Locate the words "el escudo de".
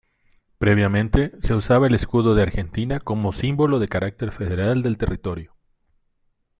1.85-2.41